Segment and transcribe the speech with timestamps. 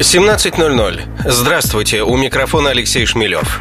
[0.00, 1.00] 17.00.
[1.24, 3.60] Здравствуйте, у микрофона Алексей Шмелев.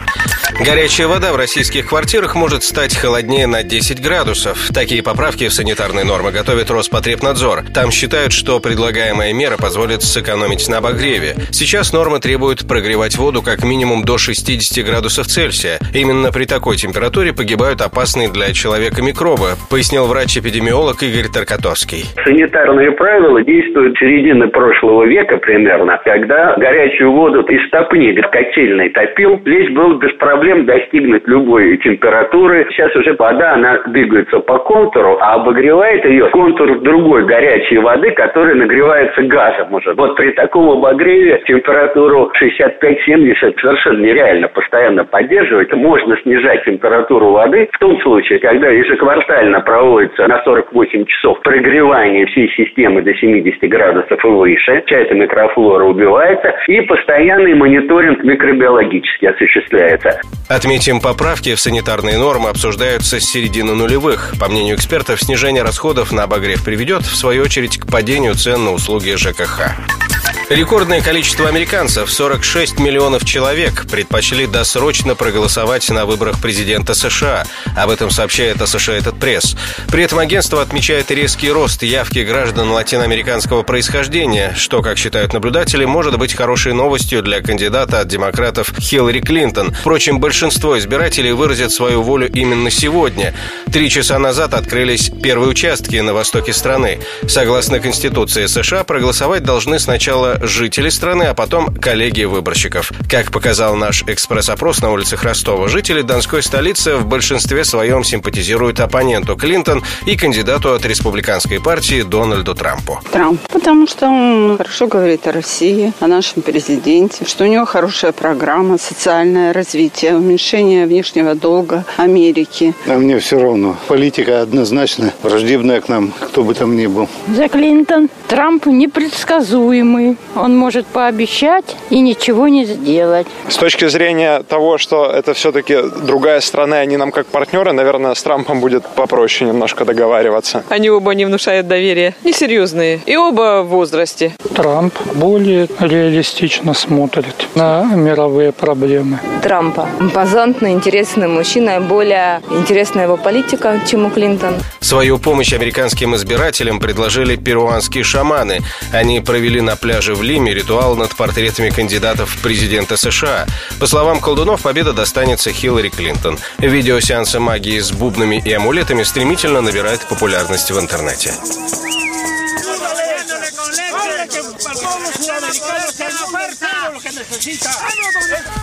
[0.59, 4.69] Горячая вода в российских квартирах может стать холоднее на 10 градусов.
[4.73, 7.63] Такие поправки в санитарные нормы готовит Роспотребнадзор.
[7.73, 11.35] Там считают, что предлагаемая мера позволит сэкономить на обогреве.
[11.51, 15.79] Сейчас нормы требуют прогревать воду как минимум до 60 градусов Цельсия.
[15.93, 22.05] Именно при такой температуре погибают опасные для человека микробы, пояснил врач-эпидемиолог Игорь Таркатовский.
[22.23, 29.39] Санитарные правила действуют с середины прошлого века примерно, когда горячую воду из стопни котельной топил,
[29.39, 32.65] здесь был без проблем достигнуть любой температуры.
[32.69, 38.55] Сейчас уже вода, она двигается по контуру, а обогревает ее контур другой горячей воды, которая
[38.55, 39.93] нагревается газом уже.
[39.95, 45.73] Вот при таком обогреве температуру 65-70 совершенно нереально постоянно поддерживать.
[45.73, 52.49] Можно снижать температуру воды в том случае, когда ежеквартально проводится на 48 часов прогревание всей
[52.51, 54.83] системы до 70 градусов и выше.
[54.85, 55.83] Часть микрофлора
[56.13, 60.21] убивается и постоянный мониторинг микробиологически осуществляется.
[60.47, 64.33] Отметим, поправки в санитарные нормы обсуждаются с середины нулевых.
[64.39, 68.71] По мнению экспертов, снижение расходов на обогрев приведет, в свою очередь, к падению цен на
[68.73, 70.12] услуги ЖКХ.
[70.49, 77.45] Рекордное количество американцев, 46 миллионов человек, предпочли досрочно проголосовать на выборах президента США.
[77.77, 79.57] Об этом сообщает Associated Press.
[79.87, 86.19] При этом агентство отмечает резкий рост явки граждан латиноамериканского происхождения, что, как считают наблюдатели, может
[86.19, 89.73] быть хорошей новостью для кандидата от демократов Хиллари Клинтон.
[89.73, 93.33] Впрочем, большинство избирателей выразят свою волю именно сегодня.
[93.71, 96.99] Три часа назад открылись первые участки на востоке страны.
[97.27, 102.91] Согласно Конституции США, проголосовать должны сначала жители страны, а потом коллеги выборщиков.
[103.09, 109.35] Как показал наш экспресс-опрос на улицах Ростова, жители Донской столицы в большинстве своем симпатизируют оппоненту
[109.35, 112.99] Клинтон и кандидату от республиканской партии Дональду Трампу.
[113.11, 118.11] Трамп, потому что он хорошо говорит о России, о нашем президенте, что у него хорошая
[118.11, 122.73] программа, социальное развитие, уменьшение внешнего долга Америки.
[122.87, 123.77] А мне все равно.
[123.87, 127.07] Политика однозначно враждебная к нам, кто бы там ни был.
[127.35, 128.09] За Клинтон.
[128.27, 130.17] Трамп непредсказуемый.
[130.35, 133.27] Он может пообещать и ничего не сделать.
[133.47, 138.23] С точки зрения того, что это все-таки другая страна, они нам как партнеры, наверное, с
[138.23, 140.63] Трампом будет попроще немножко договариваться.
[140.69, 143.01] Они оба не внушают доверия, несерьезные.
[143.05, 144.35] И оба в возрасте.
[144.55, 149.19] Трамп более реалистично смотрит на мировые проблемы.
[149.43, 149.87] Трампа.
[149.99, 154.55] Импозантный, интересный мужчина, более интересная его политика, чем у Клинтон.
[154.79, 158.59] Свою помощь американским избирателям предложили перуанские шаманы.
[158.91, 163.45] Они провели на пляже в Лиме ритуал над портретами кандидатов в президента США.
[163.79, 166.39] По словам колдунов, победа достанется Хиллари Клинтон.
[166.59, 171.33] Видеосеансы магии с бубнами и амулетами стремительно набирает популярность в интернете.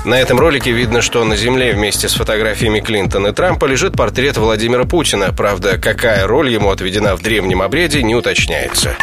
[0.05, 4.39] На этом ролике видно, что на земле вместе с фотографиями Клинтона и Трампа лежит портрет
[4.39, 5.33] Владимира Путина.
[5.37, 8.97] Правда, какая роль ему отведена в древнем обреде, не уточняется.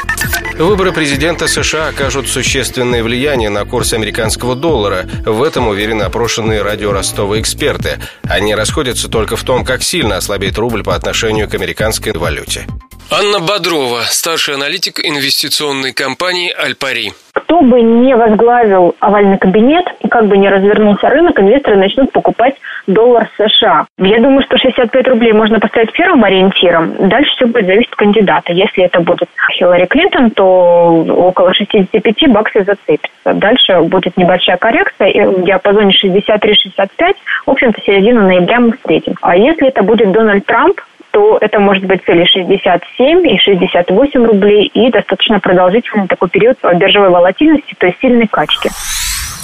[0.58, 5.06] Выборы президента США окажут существенное влияние на курс американского доллара.
[5.24, 8.00] В этом уверены опрошенные радио Ростова эксперты.
[8.28, 12.66] Они расходятся только в том, как сильно ослабеет рубль по отношению к американской валюте.
[13.12, 17.14] Анна Бодрова, старший аналитик инвестиционной компании «Альпари».
[17.34, 22.56] Кто бы не возглавил овальный кабинет и как бы не развернулся рынок, инвесторы начнут покупать
[22.88, 23.86] доллар США.
[23.98, 27.10] Я думаю, что 65 рублей можно поставить первым ориентиром.
[27.10, 28.54] Дальше все будет зависеть от кандидата.
[28.54, 33.34] Если это будет Хиллари Клинтон, то около 65 баксов зацепится.
[33.34, 37.16] Дальше будет небольшая коррекция, и в диапазоне 63-65,
[37.46, 39.16] в общем-то, середину ноября мы встретим.
[39.22, 40.80] А если это будет Дональд Трамп,
[41.12, 47.10] то это может быть цели 67 и 68 рублей и достаточно продолжительный такой период биржевой
[47.10, 48.70] волатильности, то есть сильной качки.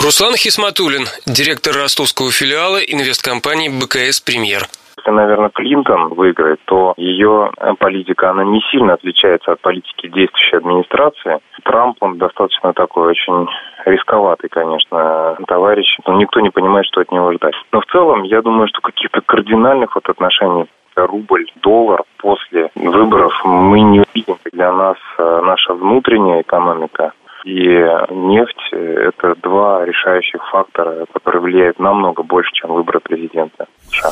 [0.02, 4.68] Руслан Хисматулин, директор ростовского филиала инвесткомпании БКС «Премьер».
[4.98, 11.40] Если, наверное, Клинтон выиграет, то ее политика, она не сильно отличается от политики действующей администрации.
[11.64, 13.48] Трамп, он достаточно такой очень
[13.86, 15.98] рисковатый, конечно, товарищ.
[16.08, 17.56] Но никто не понимает, что от него ждать.
[17.74, 20.66] Но в целом, я думаю, что каких-то кардинальных вот отношений
[20.96, 24.38] рубль, доллар после выборов мы не увидим.
[24.52, 27.14] Для нас э, наша внутренняя экономика
[27.44, 27.68] и
[28.10, 34.12] нефть– это два решающих фактора, которые влияют намного больше, чем выборы президента США.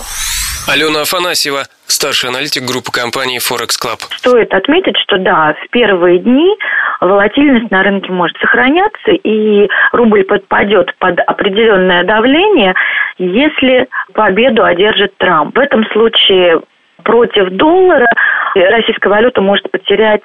[0.71, 3.99] Алена Афанасьева, старший аналитик группы компании Forex Club.
[4.17, 6.55] Стоит отметить, что да, в первые дни
[6.99, 12.75] волатильность на рынке может сохраняться, и рубль подпадет под определенное давление,
[13.17, 15.57] если победу одержит Трамп.
[15.57, 16.61] В этом случае
[17.03, 18.05] против доллара
[18.53, 20.21] российская валюта может потерять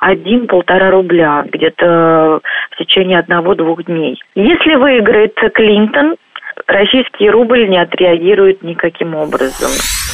[0.00, 2.40] э, один-полтора рубля где-то
[2.70, 4.20] в течение одного-двух дней.
[4.34, 6.16] Если выиграет Клинтон,
[6.66, 9.70] российский рубль не отреагирует никаким образом.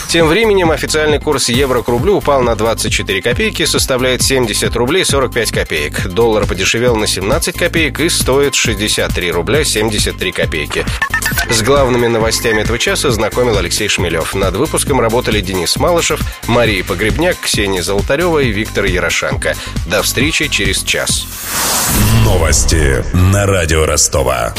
[0.09, 5.51] Тем временем официальный курс евро к рублю упал на 24 копейки, составляет 70 рублей 45
[5.53, 6.07] копеек.
[6.07, 10.85] Доллар подешевел на 17 копеек и стоит 63 рубля 73 копейки.
[11.49, 14.35] С главными новостями этого часа знакомил Алексей Шмелев.
[14.35, 19.55] Над выпуском работали Денис Малышев, Мария Погребняк, Ксения Золотарева и Виктор Ярошенко.
[19.91, 21.27] До встречи через час.
[22.25, 24.53] Новости на радио Ростова.